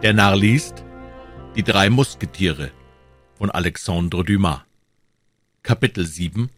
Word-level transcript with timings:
Der 0.00 0.12
Narr 0.12 0.36
liest 0.36 0.84
Die 1.56 1.64
drei 1.64 1.90
Musketiere 1.90 2.70
von 3.34 3.50
Alexandre 3.50 4.24
Dumas. 4.24 4.60
Kapitel 5.64 6.06
7 6.06 6.50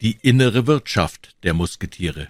Die 0.00 0.18
innere 0.22 0.66
Wirtschaft 0.66 1.36
der 1.44 1.54
Musketiere. 1.54 2.26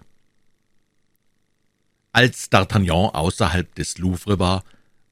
Als 2.12 2.52
D'Artagnan 2.52 3.14
außerhalb 3.14 3.74
des 3.74 3.96
Louvre 3.96 4.38
war 4.38 4.62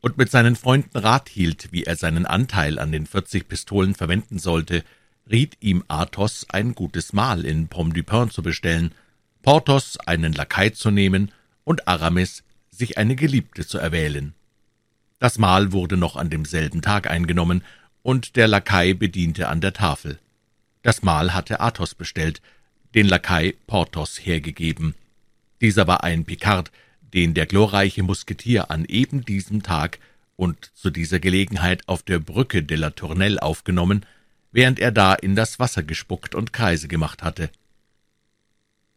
und 0.02 0.18
mit 0.18 0.30
seinen 0.30 0.54
Freunden 0.54 0.98
Rat 0.98 1.30
hielt, 1.30 1.72
wie 1.72 1.84
er 1.84 1.96
seinen 1.96 2.26
Anteil 2.26 2.78
an 2.78 2.92
den 2.92 3.06
vierzig 3.06 3.48
Pistolen 3.48 3.94
verwenden 3.94 4.38
sollte, 4.38 4.84
riet 5.30 5.56
ihm 5.60 5.82
Athos, 5.88 6.44
ein 6.50 6.74
gutes 6.74 7.14
Mahl 7.14 7.46
in 7.46 7.68
Pomme 7.68 7.94
du 7.94 8.02
Pin 8.02 8.30
zu 8.30 8.42
bestellen, 8.42 8.94
Porthos 9.40 9.96
einen 9.96 10.34
Lakai 10.34 10.68
zu 10.68 10.90
nehmen 10.90 11.32
und 11.64 11.88
Aramis 11.88 12.44
sich 12.70 12.98
eine 12.98 13.16
Geliebte 13.16 13.66
zu 13.66 13.78
erwählen. 13.78 14.34
Das 15.18 15.38
Mahl 15.38 15.72
wurde 15.72 15.96
noch 15.96 16.16
an 16.16 16.30
demselben 16.30 16.82
Tag 16.82 17.10
eingenommen, 17.10 17.64
und 18.02 18.36
der 18.36 18.48
Lakai 18.48 18.94
bediente 18.94 19.48
an 19.48 19.60
der 19.60 19.72
Tafel. 19.72 20.18
Das 20.82 21.02
Mahl 21.02 21.34
hatte 21.34 21.60
Athos 21.60 21.94
bestellt, 21.94 22.40
den 22.94 23.06
Lakai 23.06 23.54
Porthos 23.66 24.18
hergegeben. 24.18 24.94
Dieser 25.60 25.86
war 25.86 26.04
ein 26.04 26.24
Picard, 26.24 26.70
den 27.12 27.34
der 27.34 27.46
glorreiche 27.46 28.02
Musketier 28.02 28.70
an 28.70 28.84
eben 28.84 29.24
diesem 29.24 29.62
Tag 29.62 29.98
und 30.36 30.70
zu 30.74 30.90
dieser 30.90 31.18
Gelegenheit 31.18 31.82
auf 31.88 32.02
der 32.02 32.20
Brücke 32.20 32.62
de 32.62 32.78
la 32.78 32.90
Tournelle 32.90 33.42
aufgenommen, 33.42 34.06
während 34.52 34.78
er 34.78 34.92
da 34.92 35.14
in 35.14 35.34
das 35.34 35.58
Wasser 35.58 35.82
gespuckt 35.82 36.34
und 36.34 36.52
Kreise 36.52 36.88
gemacht 36.88 37.22
hatte. 37.22 37.50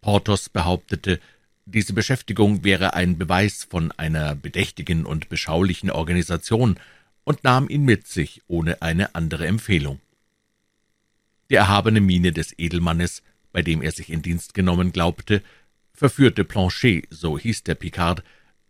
Porthos 0.02 0.50
behauptete, 0.50 1.20
diese 1.66 1.94
Beschäftigung 1.94 2.64
wäre 2.64 2.94
ein 2.94 3.18
Beweis 3.18 3.66
von 3.70 3.92
einer 3.94 4.36
bedächtigen 4.36 5.06
und 5.06 5.30
beschaulichen 5.30 5.92
Organisation 5.92 6.80
und 7.24 7.44
nahm 7.44 7.70
ihn 7.70 7.84
mit 7.84 8.08
sich 8.08 8.42
ohne 8.48 8.82
eine 8.82 9.16
andere 9.16 9.48
Empfehlung. 9.48 10.00
Die 11.50 11.56
erhabene 11.56 12.02
Miene 12.02 12.32
des 12.32 12.58
Edelmannes, 12.58 13.24
bei 13.52 13.62
dem 13.62 13.82
er 13.82 13.92
sich 13.92 14.10
in 14.10 14.22
Dienst 14.22 14.54
genommen 14.54 14.92
glaubte, 14.92 15.44
verführte 15.94 16.46
Planchet, 16.46 17.06
so 17.10 17.38
hieß 17.38 17.64
der 17.64 17.76
Picard, 17.76 18.24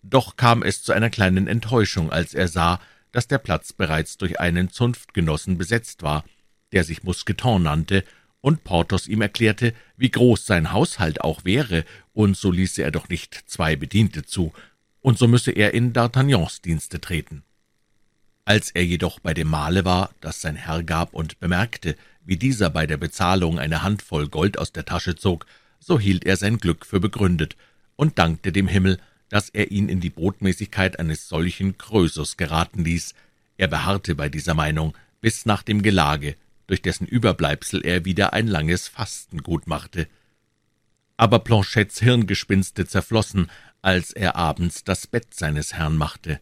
doch 0.03 0.35
kam 0.35 0.63
es 0.63 0.83
zu 0.83 0.91
einer 0.91 1.09
kleinen 1.09 1.47
Enttäuschung, 1.47 2.11
als 2.11 2.33
er 2.33 2.47
sah, 2.47 2.81
dass 3.11 3.27
der 3.27 3.37
Platz 3.37 3.71
bereits 3.73 4.17
durch 4.17 4.39
einen 4.39 4.69
Zunftgenossen 4.69 5.57
besetzt 5.57 6.01
war, 6.01 6.25
der 6.71 6.83
sich 6.83 7.03
Mousqueton 7.03 7.63
nannte 7.63 8.03
und 8.41 8.63
Porthos 8.63 9.07
ihm 9.07 9.21
erklärte, 9.21 9.73
wie 9.97 10.11
groß 10.11 10.45
sein 10.45 10.71
Haushalt 10.71 11.21
auch 11.21 11.45
wäre, 11.45 11.85
und 12.13 12.35
so 12.35 12.51
ließe 12.51 12.81
er 12.81 12.91
doch 12.91 13.07
nicht 13.07 13.43
zwei 13.47 13.75
Bediente 13.75 14.23
zu, 14.23 14.51
und 14.99 15.17
so 15.17 15.27
müsse 15.27 15.51
er 15.51 15.73
in 15.73 15.93
D'Artagnans 15.93 16.61
Dienste 16.61 16.99
treten. 16.99 17.43
Als 18.43 18.71
er 18.71 18.85
jedoch 18.85 19.19
bei 19.19 19.33
dem 19.33 19.47
Mahle 19.47 19.85
war, 19.85 20.09
das 20.19 20.41
sein 20.41 20.55
Herr 20.55 20.83
gab, 20.83 21.13
und 21.13 21.39
bemerkte, 21.39 21.95
wie 22.25 22.37
dieser 22.37 22.69
bei 22.69 22.87
der 22.87 22.97
Bezahlung 22.97 23.59
eine 23.59 23.83
Handvoll 23.83 24.27
Gold 24.27 24.57
aus 24.57 24.71
der 24.71 24.85
Tasche 24.85 25.15
zog, 25.15 25.45
so 25.79 25.99
hielt 25.99 26.25
er 26.25 26.37
sein 26.37 26.57
Glück 26.57 26.85
für 26.85 26.99
begründet 26.99 27.55
und 27.95 28.19
dankte 28.19 28.51
dem 28.51 28.67
Himmel, 28.67 28.99
dass 29.29 29.49
er 29.49 29.71
ihn 29.71 29.89
in 29.89 29.99
die 29.99 30.09
Botmäßigkeit 30.09 30.99
eines 30.99 31.29
solchen 31.29 31.77
Krösus 31.77 32.37
geraten 32.37 32.83
ließ. 32.83 33.13
Er 33.57 33.67
beharrte 33.67 34.15
bei 34.15 34.27
dieser 34.27 34.53
Meinung 34.53 34.95
bis 35.21 35.45
nach 35.45 35.63
dem 35.63 35.81
Gelage, 35.81 36.35
durch 36.71 36.81
dessen 36.81 37.05
Überbleibsel 37.05 37.85
er 37.85 38.05
wieder 38.05 38.31
ein 38.31 38.47
langes 38.47 38.87
Fasten 38.87 39.43
gut 39.43 39.67
machte. 39.67 40.07
Aber 41.17 41.39
Planchettes 41.39 41.99
Hirngespinste 41.99 42.87
zerflossen, 42.87 43.51
als 43.81 44.13
er 44.13 44.37
abends 44.37 44.85
das 44.85 45.05
Bett 45.05 45.33
seines 45.33 45.73
Herrn 45.73 45.97
machte. 45.97 46.39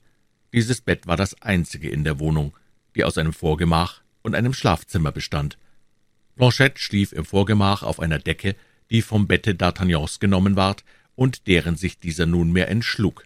Dieses 0.53 0.81
Bett 0.81 1.07
war 1.07 1.17
das 1.17 1.41
einzige 1.41 1.89
in 1.89 2.03
der 2.03 2.19
Wohnung, 2.19 2.55
die 2.95 3.05
aus 3.05 3.17
einem 3.17 3.33
Vorgemach 3.33 4.01
und 4.21 4.35
einem 4.35 4.53
Schlafzimmer 4.53 5.11
bestand. 5.11 5.57
Blanchette 6.35 6.79
schlief 6.79 7.11
im 7.11 7.25
Vorgemach 7.25 7.81
auf 7.81 7.99
einer 7.99 8.19
Decke, 8.19 8.55
die 8.91 9.01
vom 9.01 9.25
Bette 9.25 9.53
D'Artagnans 9.53 10.19
genommen 10.19 10.55
ward 10.55 10.83
und 11.15 11.47
deren 11.47 11.75
sich 11.75 11.97
dieser 11.97 12.27
nunmehr 12.27 12.67
entschlug. 12.67 13.25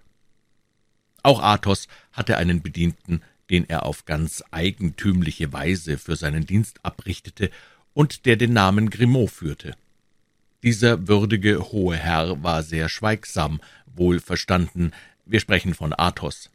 Auch 1.22 1.42
Athos 1.44 1.90
hatte 2.14 2.38
einen 2.38 2.62
Bedienten, 2.62 3.22
den 3.54 3.70
er 3.70 3.86
auf 3.86 4.06
ganz 4.06 4.44
eigentümliche 4.50 5.54
Weise 5.54 6.00
für 6.00 6.16
seinen 6.16 6.48
Dienst 6.48 6.80
abrichtete 6.82 7.52
und 7.94 8.26
der 8.26 8.36
den 8.36 8.52
Namen 8.52 8.90
Grimaud 8.90 9.30
führte. 9.30 9.76
Dieser 10.64 11.08
würdige 11.08 11.72
hohe 11.72 11.96
Herr 11.96 12.42
war 12.42 12.64
sehr 12.64 12.90
schweigsam, 12.90 13.62
wohlverstanden, 13.96 14.92
wir 15.28 15.40
sprechen 15.40 15.76
von 15.76 15.94
Athos. 15.96 16.50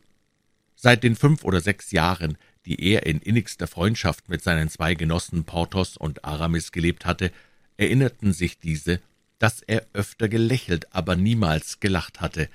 Seit 0.75 1.05
den 1.05 1.15
fünf 1.15 1.45
oder 1.45 1.61
sechs 1.61 1.93
Jahren, 1.93 2.37
die 2.67 2.83
er 2.83 3.07
in 3.07 3.21
innigster 3.21 3.69
Freundschaft 3.69 4.29
mit 4.29 4.43
seinen 4.43 4.69
zwei 4.69 4.97
Genossen 4.97 5.45
Porthos 5.45 5.97
und 5.97 6.25
Aramis 6.25 6.73
gelebt 6.73 7.07
hatte, 7.07 7.31
erinnerten 7.77 8.33
sich 8.33 8.59
diese, 8.59 9.01
dass 9.39 9.63
er 9.63 9.87
öfter 9.93 10.29
gelächelt, 10.29 10.93
aber 10.93 11.15
niemals 11.15 11.79
gelacht 11.79 12.21
hatte. 12.21 12.49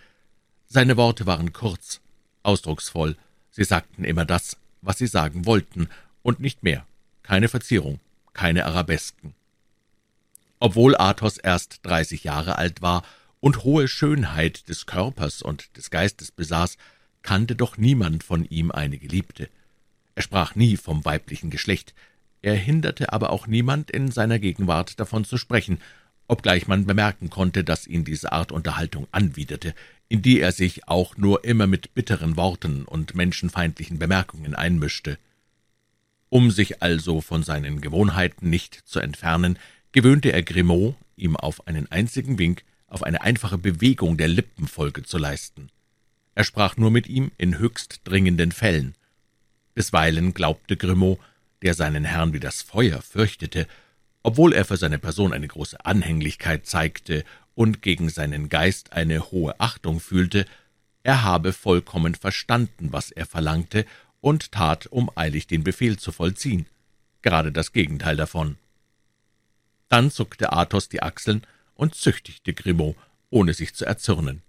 Seine 0.68 0.98
Worte 0.98 1.26
waren 1.28 1.54
kurz, 1.54 2.02
ausdrucksvoll, 2.44 3.16
Sie 3.56 3.64
sagten 3.64 4.04
immer 4.04 4.26
das, 4.26 4.58
was 4.82 4.98
sie 4.98 5.06
sagen 5.06 5.46
wollten, 5.46 5.88
und 6.24 6.40
nicht 6.40 6.64
mehr. 6.64 6.88
Keine 7.22 7.50
Verzierung, 7.50 8.00
keine 8.34 8.66
Arabesken. 8.66 9.36
Obwohl 10.60 10.98
Athos 10.98 11.38
erst 11.38 11.82
dreißig 11.84 12.24
Jahre 12.24 12.58
alt 12.58 12.82
war 12.82 13.04
und 13.42 13.64
hohe 13.64 13.88
Schönheit 13.88 14.68
des 14.70 14.88
Körpers 14.88 15.44
und 15.44 15.78
des 15.78 15.92
Geistes 15.92 16.32
besaß, 16.32 16.78
kannte 17.22 17.56
doch 17.56 17.78
niemand 17.78 18.24
von 18.24 18.46
ihm 18.46 18.72
eine 18.72 18.98
Geliebte. 18.98 19.50
Er 20.16 20.24
sprach 20.24 20.56
nie 20.56 20.76
vom 20.76 21.06
weiblichen 21.06 21.52
Geschlecht, 21.52 21.94
er 22.42 22.56
hinderte 22.56 23.14
aber 23.14 23.30
auch 23.30 23.46
niemand 23.46 23.92
in 23.92 24.10
seiner 24.10 24.40
Gegenwart 24.40 25.00
davon 25.00 25.26
zu 25.26 25.38
sprechen, 25.38 25.80
obgleich 26.28 26.68
man 26.68 26.86
bemerken 26.86 27.30
konnte, 27.30 27.64
dass 27.64 27.88
ihn 27.88 28.04
diese 28.04 28.32
Art 28.32 28.52
Unterhaltung 28.52 29.08
anwiderte, 29.12 29.74
in 30.10 30.22
die 30.22 30.40
er 30.40 30.52
sich 30.52 30.88
auch 30.88 31.18
nur 31.18 31.44
immer 31.44 31.68
mit 31.68 31.94
bitteren 31.94 32.38
Worten 32.38 32.86
und 32.86 33.16
menschenfeindlichen 33.16 34.00
Bemerkungen 34.00 34.56
einmischte. 34.56 35.18
Um 36.30 36.52
sich 36.52 36.82
also 36.82 37.22
von 37.22 37.44
seinen 37.44 37.82
Gewohnheiten 37.82 38.50
nicht 38.50 38.76
zu 38.86 39.00
entfernen, 39.00 39.60
gewöhnte 39.92 40.32
er 40.32 40.44
Grimaud, 40.44 40.96
ihm 41.16 41.36
auf 41.36 41.68
einen 41.68 41.92
einzigen 41.92 42.40
Wink, 42.40 42.64
auf 42.88 43.04
eine 43.04 43.22
einfache 43.22 43.58
Bewegung 43.58 44.18
der 44.18 44.28
Lippen 44.28 44.68
Folge 44.68 45.04
zu 45.04 45.18
leisten. 45.18 45.70
Er 46.36 46.44
sprach 46.44 46.78
nur 46.78 46.92
mit 46.92 47.08
ihm 47.08 47.32
in 47.38 47.60
höchst 47.60 48.02
dringenden 48.04 48.52
Fällen. 48.52 48.96
Bisweilen 49.76 50.34
glaubte 50.34 50.78
Grimaud, 50.78 51.20
der 51.62 51.74
seinen 51.74 52.06
Herrn 52.06 52.34
wie 52.34 52.40
das 52.40 52.62
Feuer 52.62 53.02
fürchtete, 53.02 53.68
obwohl 54.24 54.54
er 54.54 54.66
für 54.66 54.78
seine 54.78 55.00
Person 55.00 55.34
eine 55.34 55.48
große 55.48 55.86
Anhänglichkeit 55.86 56.66
zeigte 56.66 57.24
und 57.56 57.82
gegen 57.82 58.10
seinen 58.10 58.50
Geist 58.50 58.94
eine 58.94 59.32
hohe 59.32 59.60
Achtung 59.60 60.00
fühlte, 60.00 60.46
er 61.04 61.24
habe 61.24 61.52
vollkommen 61.52 62.16
verstanden, 62.16 62.92
was 62.92 63.12
er 63.12 63.26
verlangte, 63.26 63.86
und 64.22 64.54
tat, 64.54 64.88
um 64.88 65.12
eilig 65.16 65.48
den 65.48 65.66
Befehl 65.66 66.00
zu 66.00 66.14
vollziehen. 66.14 66.66
Gerade 67.22 67.52
das 67.52 67.74
Gegenteil 67.74 68.16
davon. 68.16 68.58
Dann 69.90 70.10
zuckte 70.10 70.54
Athos 70.54 70.88
die 70.88 71.04
Achseln 71.04 71.46
und 71.76 71.94
züchtigte 71.94 72.54
Grimaud, 72.54 72.96
ohne 73.30 73.54
sich 73.54 73.74
zu 73.74 73.86
erzürnen. 73.86 74.42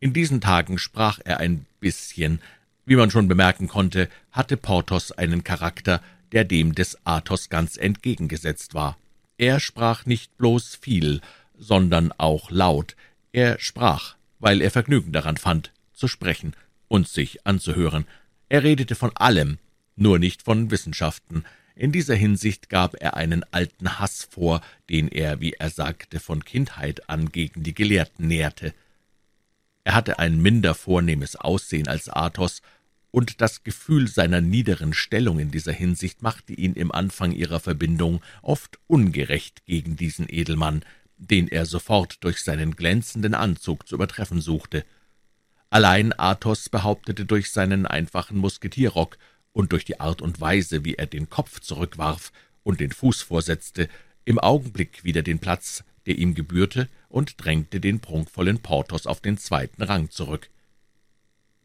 In 0.00 0.12
diesen 0.12 0.40
Tagen 0.40 0.78
sprach 0.78 1.20
er 1.24 1.38
ein 1.38 1.66
bisschen. 1.78 2.40
Wie 2.84 2.96
man 2.96 3.10
schon 3.10 3.28
bemerken 3.28 3.68
konnte, 3.68 4.10
hatte 4.32 4.56
Porthos 4.56 5.12
einen 5.12 5.44
Charakter, 5.44 6.02
der 6.34 6.44
dem 6.44 6.74
des 6.74 6.98
Athos 7.06 7.48
ganz 7.48 7.76
entgegengesetzt 7.76 8.74
war. 8.74 8.98
Er 9.38 9.60
sprach 9.60 10.04
nicht 10.04 10.36
bloß 10.36 10.74
viel, 10.74 11.20
sondern 11.56 12.12
auch 12.12 12.50
laut. 12.50 12.96
Er 13.32 13.58
sprach, 13.60 14.16
weil 14.40 14.60
er 14.60 14.70
Vergnügen 14.70 15.12
daran 15.12 15.36
fand, 15.36 15.72
zu 15.92 16.08
sprechen 16.08 16.54
und 16.88 17.08
sich 17.08 17.46
anzuhören. 17.46 18.06
Er 18.48 18.64
redete 18.64 18.96
von 18.96 19.16
allem, 19.16 19.58
nur 19.96 20.18
nicht 20.18 20.42
von 20.42 20.70
Wissenschaften. 20.70 21.44
In 21.76 21.92
dieser 21.92 22.14
Hinsicht 22.16 22.68
gab 22.68 23.00
er 23.00 23.16
einen 23.16 23.44
alten 23.52 23.98
Hass 23.98 24.28
vor, 24.28 24.60
den 24.90 25.08
er, 25.08 25.40
wie 25.40 25.52
er 25.52 25.70
sagte, 25.70 26.20
von 26.20 26.44
Kindheit 26.44 27.08
an 27.08 27.30
gegen 27.30 27.62
die 27.62 27.74
Gelehrten 27.74 28.26
nährte. 28.26 28.74
Er 29.84 29.94
hatte 29.94 30.18
ein 30.18 30.40
minder 30.40 30.74
vornehmes 30.74 31.36
Aussehen 31.36 31.88
als 31.88 32.08
Athos 32.08 32.60
und 33.14 33.40
das 33.40 33.62
Gefühl 33.62 34.08
seiner 34.08 34.40
niederen 34.40 34.92
Stellung 34.92 35.38
in 35.38 35.52
dieser 35.52 35.70
Hinsicht 35.70 36.20
machte 36.20 36.52
ihn 36.52 36.72
im 36.72 36.90
Anfang 36.90 37.30
ihrer 37.30 37.60
Verbindung 37.60 38.20
oft 38.42 38.80
ungerecht 38.88 39.64
gegen 39.66 39.94
diesen 39.94 40.26
Edelmann, 40.28 40.84
den 41.16 41.46
er 41.46 41.64
sofort 41.64 42.24
durch 42.24 42.42
seinen 42.42 42.74
glänzenden 42.74 43.34
Anzug 43.34 43.86
zu 43.86 43.94
übertreffen 43.94 44.40
suchte. 44.40 44.84
Allein 45.70 46.12
Athos 46.18 46.68
behauptete 46.68 47.24
durch 47.24 47.52
seinen 47.52 47.86
einfachen 47.86 48.36
Musketierrock 48.36 49.16
und 49.52 49.70
durch 49.70 49.84
die 49.84 50.00
Art 50.00 50.20
und 50.20 50.40
Weise, 50.40 50.84
wie 50.84 50.96
er 50.96 51.06
den 51.06 51.30
Kopf 51.30 51.60
zurückwarf 51.60 52.32
und 52.64 52.80
den 52.80 52.90
Fuß 52.90 53.22
vorsetzte, 53.22 53.88
im 54.24 54.40
Augenblick 54.40 55.04
wieder 55.04 55.22
den 55.22 55.38
Platz, 55.38 55.84
der 56.06 56.18
ihm 56.18 56.34
gebührte, 56.34 56.88
und 57.08 57.34
drängte 57.36 57.78
den 57.78 58.00
prunkvollen 58.00 58.58
Porthos 58.58 59.06
auf 59.06 59.20
den 59.20 59.38
zweiten 59.38 59.84
Rang 59.84 60.10
zurück. 60.10 60.50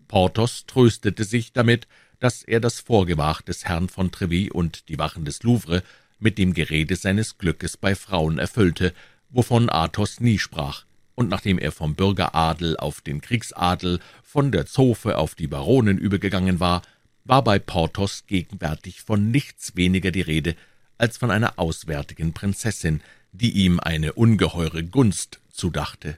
Porthos 0.09 0.65
tröstete 0.65 1.23
sich 1.23 1.53
damit, 1.53 1.87
dass 2.19 2.43
er 2.43 2.59
das 2.59 2.81
Vorgemach 2.81 3.41
des 3.41 3.63
Herrn 3.63 3.87
von 3.87 4.11
Treville 4.11 4.51
und 4.51 4.89
die 4.89 4.99
Wachen 4.99 5.23
des 5.23 5.43
Louvre 5.43 5.83
mit 6.19 6.37
dem 6.37 6.53
Gerede 6.53 6.97
seines 6.97 7.37
Glückes 7.37 7.77
bei 7.77 7.95
Frauen 7.95 8.39
erfüllte, 8.39 8.93
wovon 9.29 9.69
Athos 9.69 10.19
nie 10.19 10.37
sprach, 10.37 10.83
und 11.15 11.29
nachdem 11.29 11.57
er 11.59 11.71
vom 11.71 11.95
Bürgeradel 11.95 12.75
auf 12.75 12.99
den 12.99 13.21
Kriegsadel, 13.21 13.99
von 14.23 14.51
der 14.51 14.65
Zofe 14.65 15.17
auf 15.17 15.35
die 15.35 15.47
Baronen 15.47 15.97
übergegangen 15.97 16.59
war, 16.59 16.81
war 17.23 17.43
bei 17.43 17.59
Porthos 17.59 18.25
gegenwärtig 18.27 19.01
von 19.01 19.31
nichts 19.31 19.75
weniger 19.75 20.11
die 20.11 20.21
Rede 20.21 20.55
als 20.97 21.17
von 21.17 21.31
einer 21.31 21.53
auswärtigen 21.57 22.33
Prinzessin, 22.33 23.01
die 23.31 23.51
ihm 23.51 23.79
eine 23.79 24.13
ungeheure 24.13 24.83
Gunst 24.83 25.39
zudachte. 25.51 26.17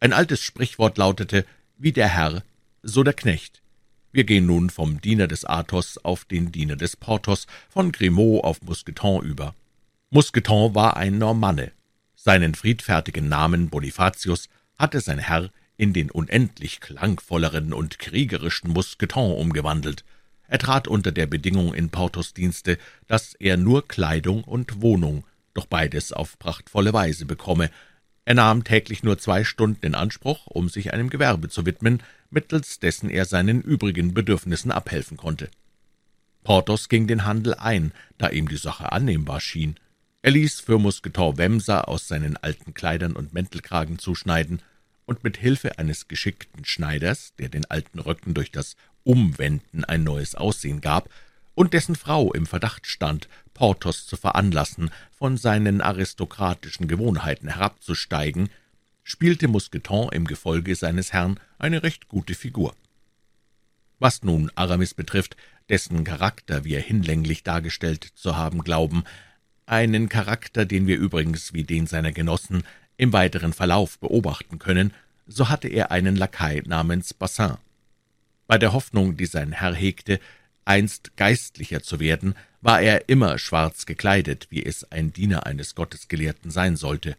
Ein 0.00 0.12
altes 0.12 0.42
Sprichwort 0.42 0.98
lautete, 0.98 1.46
wie 1.78 1.92
der 1.92 2.08
Herr, 2.08 2.42
so 2.84 3.02
der 3.02 3.14
Knecht. 3.14 3.62
Wir 4.12 4.24
gehen 4.24 4.46
nun 4.46 4.70
vom 4.70 5.00
Diener 5.00 5.26
des 5.26 5.44
Athos 5.44 5.98
auf 5.98 6.24
den 6.24 6.52
Diener 6.52 6.76
des 6.76 6.96
Porthos, 6.96 7.46
von 7.68 7.90
Grimaud 7.90 8.44
auf 8.44 8.62
Mousqueton 8.62 9.24
über. 9.24 9.54
Mousqueton 10.10 10.74
war 10.74 10.96
ein 10.96 11.18
Normanne. 11.18 11.72
Seinen 12.14 12.54
friedfertigen 12.54 13.28
Namen 13.28 13.70
Bonifatius 13.70 14.48
hatte 14.78 15.00
sein 15.00 15.18
Herr 15.18 15.50
in 15.76 15.92
den 15.92 16.10
unendlich 16.10 16.80
klangvolleren 16.80 17.72
und 17.72 17.98
kriegerischen 17.98 18.70
Mousqueton 18.70 19.32
umgewandelt. 19.32 20.04
Er 20.46 20.58
trat 20.58 20.86
unter 20.86 21.10
der 21.10 21.26
Bedingung 21.26 21.74
in 21.74 21.88
Porthos 21.88 22.34
Dienste, 22.34 22.78
dass 23.08 23.34
er 23.34 23.56
nur 23.56 23.88
Kleidung 23.88 24.44
und 24.44 24.80
Wohnung, 24.82 25.24
doch 25.54 25.66
beides 25.66 26.12
auf 26.12 26.38
prachtvolle 26.38 26.92
Weise 26.92 27.24
bekomme, 27.24 27.70
er 28.24 28.34
nahm 28.34 28.64
täglich 28.64 29.02
nur 29.02 29.18
zwei 29.18 29.44
Stunden 29.44 29.84
in 29.84 29.94
Anspruch, 29.94 30.46
um 30.46 30.68
sich 30.68 30.92
einem 30.92 31.10
Gewerbe 31.10 31.48
zu 31.48 31.66
widmen, 31.66 32.02
mittels 32.30 32.80
dessen 32.80 33.10
er 33.10 33.24
seinen 33.26 33.60
übrigen 33.60 34.14
Bedürfnissen 34.14 34.70
abhelfen 34.70 35.16
konnte. 35.16 35.50
Porthos 36.42 36.88
ging 36.88 37.06
den 37.06 37.24
Handel 37.24 37.54
ein, 37.54 37.92
da 38.18 38.28
ihm 38.28 38.48
die 38.48 38.56
Sache 38.56 38.92
annehmbar 38.92 39.40
schien. 39.40 39.76
Er 40.22 40.30
ließ 40.30 40.60
für 40.60 40.78
Mousqueton 40.78 41.38
Wemser 41.38 41.88
aus 41.88 42.08
seinen 42.08 42.36
alten 42.36 42.74
Kleidern 42.74 43.12
und 43.12 43.34
Mäntelkragen 43.34 43.98
zuschneiden, 43.98 44.60
und 45.06 45.22
mit 45.22 45.36
Hilfe 45.36 45.78
eines 45.78 46.08
geschickten 46.08 46.64
Schneiders, 46.64 47.34
der 47.38 47.48
den 47.48 47.66
alten 47.66 47.98
Röcken 47.98 48.34
durch 48.34 48.50
das 48.50 48.76
Umwenden 49.02 49.84
ein 49.84 50.02
neues 50.02 50.34
Aussehen 50.34 50.80
gab, 50.80 51.10
und 51.54 51.72
dessen 51.72 51.94
Frau 51.94 52.32
im 52.32 52.46
Verdacht 52.46 52.86
stand, 52.86 53.28
Porthos 53.52 54.06
zu 54.06 54.16
veranlassen, 54.16 54.90
von 55.12 55.36
seinen 55.36 55.80
aristokratischen 55.80 56.88
Gewohnheiten 56.88 57.48
herabzusteigen, 57.48 58.48
spielte 59.02 59.48
Mousqueton 59.48 60.10
im 60.12 60.26
Gefolge 60.26 60.74
seines 60.74 61.12
Herrn 61.12 61.38
eine 61.58 61.82
recht 61.82 62.08
gute 62.08 62.34
Figur. 62.34 62.74
Was 63.98 64.22
nun 64.22 64.50
Aramis 64.54 64.94
betrifft, 64.94 65.36
dessen 65.68 66.04
Charakter 66.04 66.64
wir 66.64 66.80
hinlänglich 66.80 67.42
dargestellt 67.42 68.04
zu 68.14 68.36
haben 68.36 68.64
glauben, 68.64 69.04
einen 69.66 70.08
Charakter, 70.08 70.64
den 70.64 70.86
wir 70.86 70.96
übrigens 70.96 71.54
wie 71.54 71.64
den 71.64 71.86
seiner 71.86 72.12
Genossen 72.12 72.64
im 72.96 73.12
weiteren 73.12 73.52
Verlauf 73.52 73.98
beobachten 73.98 74.58
können, 74.58 74.92
so 75.26 75.48
hatte 75.48 75.68
er 75.68 75.90
einen 75.90 76.16
Lakai 76.16 76.62
namens 76.66 77.14
Bassin. 77.14 77.56
Bei 78.46 78.58
der 78.58 78.72
Hoffnung, 78.72 79.16
die 79.16 79.26
sein 79.26 79.52
Herr 79.52 79.74
hegte, 79.74 80.20
einst 80.64 81.16
Geistlicher 81.16 81.82
zu 81.82 82.00
werden, 82.00 82.34
war 82.60 82.80
er 82.80 83.08
immer 83.08 83.38
schwarz 83.38 83.86
gekleidet, 83.86 84.46
wie 84.50 84.64
es 84.64 84.90
ein 84.90 85.12
Diener 85.12 85.46
eines 85.46 85.74
Gottesgelehrten 85.74 86.50
sein 86.50 86.76
sollte. 86.76 87.16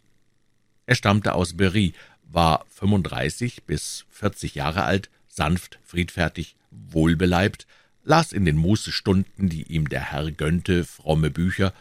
Er 0.86 0.96
stammte 0.96 1.34
aus 1.34 1.56
Berry, 1.56 1.94
war 2.24 2.66
35 2.70 3.64
bis 3.64 4.06
40 4.10 4.56
Jahre 4.56 4.84
alt, 4.84 5.10
sanft, 5.28 5.80
friedfertig, 5.84 6.56
wohlbeleibt, 6.72 7.68
las 8.04 8.32
in 8.34 8.46
den 8.46 8.58
Mußestunden, 8.58 9.50
die 9.50 9.64
ihm 9.64 9.90
der 9.90 10.12
Herr 10.12 10.32
gönnte, 10.32 10.86
fromme 10.86 11.32
Bücher 11.32 11.74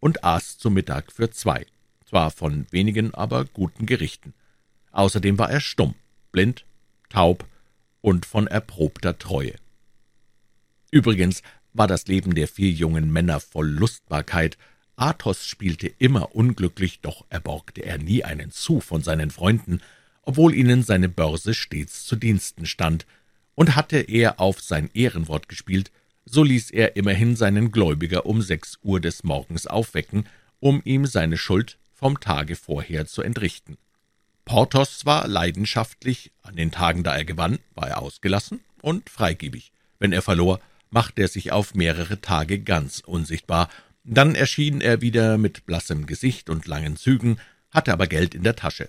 und 0.00 0.24
aß 0.24 0.58
zu 0.58 0.70
Mittag 0.70 1.12
für 1.12 1.30
zwei, 1.30 1.66
zwar 2.04 2.30
von 2.30 2.66
wenigen, 2.70 3.14
aber 3.14 3.44
guten 3.44 3.86
Gerichten. 3.86 4.34
Außerdem 4.90 5.38
war 5.38 5.50
er 5.50 5.60
stumm, 5.60 5.94
blind, 6.32 6.64
taub 7.08 7.46
und 8.00 8.26
von 8.26 8.46
erprobter 8.46 9.18
Treue. 9.18 9.54
Übrigens 10.92 11.42
war 11.72 11.86
das 11.88 12.06
Leben 12.06 12.34
der 12.34 12.46
vier 12.46 12.70
jungen 12.70 13.10
Männer 13.10 13.40
voll 13.40 13.68
Lustbarkeit. 13.68 14.58
Athos 14.94 15.46
spielte 15.46 15.88
immer 15.98 16.36
unglücklich, 16.36 17.00
doch 17.00 17.24
erborgte 17.30 17.82
er 17.82 17.96
nie 17.96 18.22
einen 18.24 18.50
Zu 18.50 18.80
von 18.80 19.02
seinen 19.02 19.30
Freunden, 19.30 19.80
obwohl 20.20 20.54
ihnen 20.54 20.82
seine 20.82 21.08
Börse 21.08 21.54
stets 21.54 22.04
zu 22.04 22.14
Diensten 22.14 22.66
stand, 22.66 23.06
und 23.54 23.74
hatte 23.74 23.98
er 23.98 24.38
auf 24.38 24.60
sein 24.60 24.90
Ehrenwort 24.92 25.48
gespielt, 25.48 25.90
so 26.26 26.44
ließ 26.44 26.70
er 26.70 26.94
immerhin 26.94 27.36
seinen 27.36 27.72
Gläubiger 27.72 28.26
um 28.26 28.42
sechs 28.42 28.78
Uhr 28.82 29.00
des 29.00 29.24
Morgens 29.24 29.66
aufwecken, 29.66 30.28
um 30.60 30.82
ihm 30.84 31.06
seine 31.06 31.38
Schuld 31.38 31.78
vom 31.94 32.20
Tage 32.20 32.54
vorher 32.54 33.06
zu 33.06 33.22
entrichten. 33.22 33.78
Porthos 34.44 35.06
war 35.06 35.26
leidenschaftlich, 35.26 36.32
an 36.42 36.56
den 36.56 36.70
Tagen, 36.70 37.02
da 37.02 37.16
er 37.16 37.24
gewann, 37.24 37.58
war 37.74 37.88
er 37.88 38.02
ausgelassen 38.02 38.60
und 38.82 39.08
freigebig. 39.08 39.72
Wenn 39.98 40.12
er 40.12 40.22
verlor, 40.22 40.60
machte 40.92 41.22
er 41.22 41.28
sich 41.28 41.50
auf 41.50 41.74
mehrere 41.74 42.20
Tage 42.20 42.60
ganz 42.60 43.00
unsichtbar, 43.00 43.68
dann 44.04 44.34
erschien 44.34 44.80
er 44.80 45.00
wieder 45.00 45.38
mit 45.38 45.66
blassem 45.66 46.06
Gesicht 46.06 46.50
und 46.50 46.66
langen 46.66 46.96
Zügen, 46.96 47.38
hatte 47.70 47.92
aber 47.92 48.06
Geld 48.06 48.34
in 48.34 48.42
der 48.42 48.56
Tasche. 48.56 48.88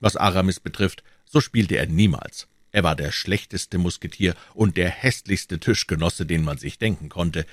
Was 0.00 0.16
Aramis 0.16 0.60
betrifft, 0.60 1.04
so 1.24 1.40
spielte 1.40 1.76
er 1.76 1.86
niemals. 1.86 2.48
Er 2.72 2.82
war 2.82 2.96
der 2.96 3.12
schlechteste 3.12 3.78
Musketier 3.78 4.34
und 4.54 4.76
der 4.76 4.90
hässlichste 4.90 5.58
Tischgenosse, 5.58 6.26
den 6.26 6.42
man 6.42 6.58
sich 6.58 6.78
denken 6.78 7.08
konnte. 7.08 7.46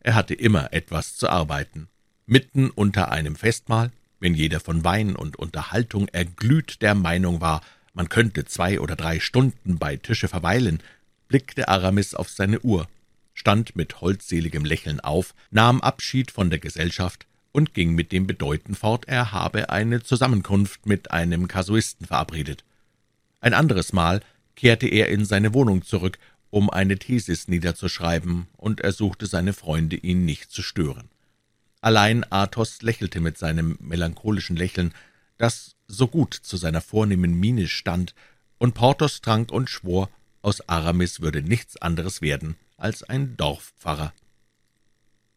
Er 0.00 0.14
hatte 0.14 0.34
immer 0.34 0.72
etwas 0.72 1.16
zu 1.16 1.28
arbeiten. 1.28 1.88
Mitten 2.26 2.70
unter 2.70 3.10
einem 3.10 3.34
Festmahl, 3.34 3.90
wenn 4.20 4.34
jeder 4.34 4.60
von 4.60 4.84
Wein 4.84 5.16
und 5.16 5.36
Unterhaltung 5.36 6.08
erglüht 6.08 6.82
der 6.82 6.94
Meinung 6.94 7.40
war, 7.40 7.62
man 7.94 8.08
könnte 8.08 8.44
zwei 8.44 8.78
oder 8.78 8.94
drei 8.94 9.18
Stunden 9.18 9.78
bei 9.78 9.96
Tische 9.96 10.28
verweilen, 10.28 10.82
blickte 11.28 11.68
Aramis 11.68 12.14
auf 12.14 12.28
seine 12.28 12.60
Uhr 12.60 12.86
stand 13.38 13.76
mit 13.76 14.00
holdseligem 14.00 14.64
Lächeln 14.64 14.98
auf, 14.98 15.32
nahm 15.52 15.80
Abschied 15.80 16.32
von 16.32 16.50
der 16.50 16.58
Gesellschaft 16.58 17.24
und 17.52 17.72
ging 17.72 17.94
mit 17.94 18.10
dem 18.10 18.26
Bedeuten 18.26 18.74
fort, 18.74 19.04
er 19.06 19.30
habe 19.30 19.70
eine 19.70 20.02
Zusammenkunft 20.02 20.86
mit 20.86 21.12
einem 21.12 21.46
Kasuisten 21.46 22.04
verabredet. 22.04 22.64
Ein 23.40 23.54
anderes 23.54 23.92
Mal 23.92 24.22
kehrte 24.56 24.88
er 24.88 25.08
in 25.08 25.24
seine 25.24 25.54
Wohnung 25.54 25.82
zurück, 25.82 26.18
um 26.50 26.68
eine 26.68 26.98
Thesis 26.98 27.46
niederzuschreiben, 27.46 28.48
und 28.56 28.80
ersuchte 28.80 29.26
seine 29.26 29.52
Freunde, 29.52 29.94
ihn 29.94 30.24
nicht 30.24 30.50
zu 30.50 30.62
stören. 30.62 31.08
Allein 31.80 32.24
Athos 32.32 32.82
lächelte 32.82 33.20
mit 33.20 33.38
seinem 33.38 33.78
melancholischen 33.80 34.56
Lächeln, 34.56 34.92
das 35.36 35.76
so 35.86 36.08
gut 36.08 36.34
zu 36.34 36.56
seiner 36.56 36.80
vornehmen 36.80 37.38
Miene 37.38 37.68
stand, 37.68 38.16
und 38.58 38.74
Porthos 38.74 39.20
trank 39.20 39.52
und 39.52 39.70
schwor, 39.70 40.10
aus 40.42 40.68
Aramis 40.68 41.20
würde 41.20 41.40
nichts 41.40 41.76
anderes 41.76 42.20
werden 42.20 42.56
als 42.78 43.02
ein 43.02 43.36
Dorfpfarrer. 43.36 44.12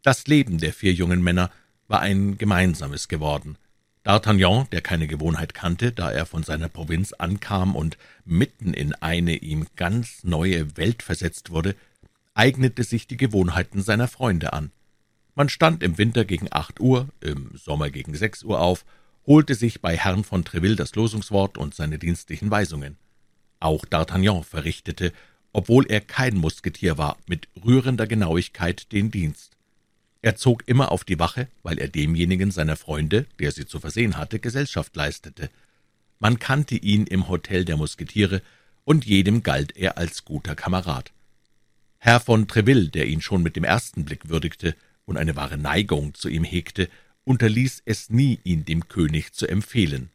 Das 0.03 0.27
Leben 0.27 0.59
der 0.59 0.73
vier 0.73 0.93
jungen 0.93 1.21
Männer 1.21 1.51
war 1.87 1.99
ein 1.99 2.37
gemeinsames 2.37 3.07
geworden. 3.07 3.57
D'Artagnan, 4.05 4.67
der 4.71 4.81
keine 4.81 5.07
Gewohnheit 5.07 5.53
kannte, 5.53 5.91
da 5.91 6.09
er 6.09 6.25
von 6.25 6.41
seiner 6.41 6.69
Provinz 6.69 7.13
ankam 7.13 7.75
und 7.75 7.97
mitten 8.25 8.73
in 8.73 8.95
eine 8.95 9.35
ihm 9.35 9.67
ganz 9.75 10.23
neue 10.23 10.75
Welt 10.77 11.03
versetzt 11.03 11.51
wurde, 11.51 11.75
eignete 12.33 12.83
sich 12.83 13.05
die 13.05 13.17
Gewohnheiten 13.17 13.81
seiner 13.83 14.07
Freunde 14.07 14.53
an. 14.53 14.71
Man 15.35 15.49
stand 15.49 15.83
im 15.83 15.97
Winter 15.97 16.25
gegen 16.25 16.47
acht 16.49 16.79
Uhr, 16.79 17.09
im 17.19 17.51
Sommer 17.55 17.91
gegen 17.91 18.15
sechs 18.15 18.43
Uhr 18.43 18.59
auf, 18.59 18.85
holte 19.27 19.53
sich 19.53 19.81
bei 19.81 19.95
Herrn 19.95 20.23
von 20.23 20.43
Treville 20.43 20.75
das 20.75 20.95
Losungswort 20.95 21.57
und 21.57 21.75
seine 21.75 21.99
dienstlichen 21.99 22.49
Weisungen. 22.49 22.97
Auch 23.59 23.85
D'Artagnan 23.85 24.43
verrichtete 24.43 25.13
obwohl 25.53 25.85
er 25.87 26.01
kein 26.01 26.37
Musketier 26.37 26.97
war, 26.97 27.17
mit 27.27 27.47
rührender 27.63 28.07
Genauigkeit 28.07 28.91
den 28.91 29.11
Dienst. 29.11 29.51
Er 30.21 30.35
zog 30.35 30.67
immer 30.67 30.91
auf 30.91 31.03
die 31.03 31.19
Wache, 31.19 31.47
weil 31.63 31.79
er 31.79 31.87
demjenigen 31.87 32.51
seiner 32.51 32.75
Freunde, 32.75 33.25
der 33.39 33.51
sie 33.51 33.65
zu 33.65 33.79
versehen 33.79 34.17
hatte, 34.17 34.39
Gesellschaft 34.39 34.95
leistete. 34.95 35.49
Man 36.19 36.37
kannte 36.37 36.75
ihn 36.75 37.07
im 37.07 37.27
Hotel 37.27 37.65
der 37.65 37.77
Musketiere, 37.77 38.41
und 38.83 39.05
jedem 39.05 39.43
galt 39.43 39.75
er 39.77 39.97
als 39.97 40.25
guter 40.25 40.55
Kamerad. 40.55 41.11
Herr 41.97 42.19
von 42.19 42.47
Treville, 42.47 42.89
der 42.89 43.07
ihn 43.07 43.21
schon 43.21 43.43
mit 43.43 43.55
dem 43.55 43.63
ersten 43.63 44.05
Blick 44.05 44.29
würdigte 44.29 44.75
und 45.05 45.17
eine 45.17 45.35
wahre 45.35 45.57
Neigung 45.57 46.13
zu 46.15 46.29
ihm 46.29 46.43
hegte, 46.43 46.89
unterließ 47.25 47.83
es 47.85 48.09
nie, 48.09 48.39
ihn 48.43 48.65
dem 48.65 48.87
König 48.87 49.33
zu 49.33 49.47
empfehlen. 49.47 50.09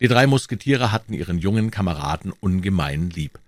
Die 0.00 0.08
drei 0.08 0.26
Musketiere 0.26 0.92
hatten 0.92 1.12
ihren 1.12 1.38
jungen 1.38 1.70
Kameraden 1.70 2.32
ungemein 2.32 3.10
lieb. 3.10 3.38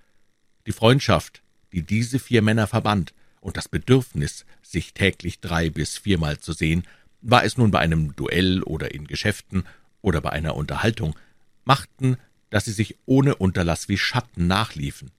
Die 0.67 0.73
Freundschaft, 0.73 1.43
die 1.73 1.83
diese 1.83 2.19
vier 2.19 2.43
Männer 2.43 2.67
verband, 2.67 3.13
und 3.41 3.57
das 3.57 3.69
Bedürfnis, 3.69 4.47
sich 4.63 4.95
täglich 4.95 5.41
drei 5.41 5.69
bis 5.69 5.99
viermal 5.99 6.39
zu 6.39 6.53
sehen, 6.53 6.85
war 7.21 7.45
es 7.45 7.57
nun 7.57 7.73
bei 7.73 7.81
einem 7.81 8.15
Duell 8.15 8.63
oder 8.63 8.95
in 8.95 9.07
Geschäften 9.07 9.65
oder 10.01 10.21
bei 10.21 10.31
einer 10.31 10.55
Unterhaltung, 10.55 11.17
machten, 11.65 12.17
dass 12.51 12.67
sie 12.67 12.73
sich 12.73 12.97
ohne 13.07 13.35
Unterlass 13.35 13.89
wie 13.89 13.99
Schatten 13.99 14.47
nachliefen. 14.47 15.11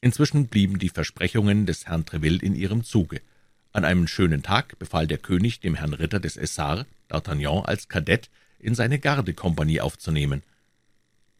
Inzwischen 0.00 0.48
blieben 0.48 0.78
die 0.78 0.88
Versprechungen 0.88 1.66
des 1.66 1.86
Herrn 1.86 2.06
Treville 2.06 2.40
in 2.40 2.54
ihrem 2.54 2.84
Zuge. 2.84 3.20
An 3.72 3.84
einem 3.84 4.06
schönen 4.06 4.42
Tag 4.42 4.78
befahl 4.78 5.06
der 5.06 5.18
König 5.18 5.60
dem 5.60 5.74
Herrn 5.74 5.94
Ritter 5.94 6.20
des 6.20 6.36
Essarts, 6.36 6.86
D'Artagnan 7.08 7.64
als 7.64 7.88
Kadett 7.88 8.30
in 8.58 8.74
seine 8.74 8.98
Gardekompanie 8.98 9.80
aufzunehmen. 9.80 10.42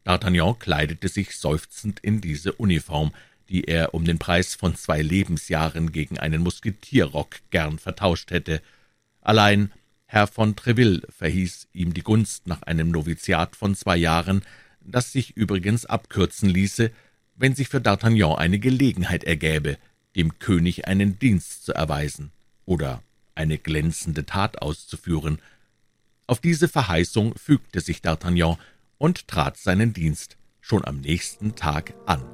D'Artagnan 0.07 0.59
kleidete 0.59 1.09
sich 1.09 1.37
seufzend 1.37 1.99
in 2.01 2.21
diese 2.21 2.53
Uniform, 2.53 3.13
die 3.49 3.65
er 3.65 3.93
um 3.93 4.05
den 4.05 4.19
Preis 4.19 4.55
von 4.55 4.77
zwei 4.77 5.03
Lebensjahren 5.03 5.91
gegen 5.93 6.19
einen 6.19 6.43
Musketierrock 6.43 7.37
gern 7.51 7.79
vertauscht 7.79 8.31
hätte. 8.31 8.63
Allein 9.21 9.73
Herr 10.07 10.29
von 10.29 10.55
Treville 10.55 11.03
verhieß 11.11 11.69
ihm 11.73 11.93
die 11.93 12.03
Gunst 12.03 12.47
nach 12.47 12.63
einem 12.63 12.91
Noviziat 12.91 13.57
von 13.57 13.75
zwei 13.75 13.97
Jahren, 13.97 14.43
das 14.81 15.11
sich 15.11 15.37
übrigens 15.37 15.85
abkürzen 15.85 16.49
ließe, 16.49 16.93
wenn 17.35 17.57
sich 17.57 17.69
für 17.69 17.79
D'Artagnan 17.79 18.37
eine 18.37 18.61
Gelegenheit 18.61 19.25
ergäbe, 19.25 19.77
dem 20.15 20.39
König 20.39 20.87
einen 20.87 21.19
Dienst 21.19 21.65
zu 21.67 21.75
erweisen 21.75 22.31
oder 22.65 23.03
eine 23.35 23.59
glänzende 23.59 24.25
Tat 24.25 24.63
auszuführen. 24.63 25.41
Auf 26.29 26.41
diese 26.41 26.69
Verheißung 26.69 27.35
fügte 27.37 27.81
sich 27.81 27.99
D'Artagnan 27.99 28.57
und 28.99 29.29
trat 29.29 29.57
seinen 29.57 29.93
Dienst 29.93 30.38
schon 30.61 30.85
am 30.85 31.00
nächsten 31.00 31.55
Tag 31.55 31.95
an. 32.07 32.25